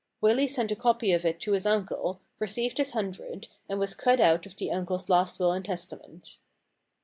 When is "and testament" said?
5.51-6.39